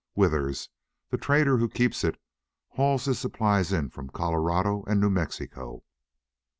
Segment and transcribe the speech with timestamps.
[0.15, 0.69] Withers,
[1.11, 2.19] the trader who keeps it,
[2.69, 5.83] hauls his supplies in from Colorado and New Mexico.